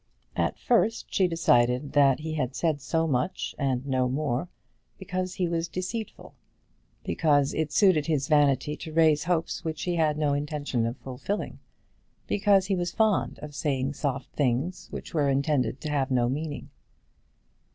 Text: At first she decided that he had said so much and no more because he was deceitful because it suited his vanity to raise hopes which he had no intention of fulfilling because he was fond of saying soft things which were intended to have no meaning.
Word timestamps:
At 0.35 0.57
first 0.57 1.13
she 1.13 1.27
decided 1.27 1.93
that 1.93 2.21
he 2.21 2.33
had 2.33 2.55
said 2.55 2.81
so 2.81 3.05
much 3.05 3.53
and 3.59 3.85
no 3.85 4.09
more 4.09 4.49
because 4.97 5.35
he 5.35 5.47
was 5.47 5.67
deceitful 5.67 6.33
because 7.03 7.53
it 7.53 7.71
suited 7.71 8.07
his 8.07 8.27
vanity 8.27 8.75
to 8.77 8.91
raise 8.91 9.25
hopes 9.25 9.63
which 9.63 9.83
he 9.83 9.97
had 9.97 10.17
no 10.17 10.33
intention 10.33 10.87
of 10.87 10.97
fulfilling 10.97 11.59
because 12.25 12.65
he 12.65 12.75
was 12.75 12.91
fond 12.91 13.37
of 13.43 13.53
saying 13.53 13.93
soft 13.93 14.31
things 14.31 14.87
which 14.89 15.13
were 15.13 15.29
intended 15.29 15.79
to 15.81 15.91
have 15.91 16.09
no 16.09 16.27
meaning. 16.27 16.71